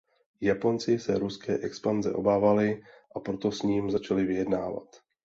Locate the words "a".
3.15-3.19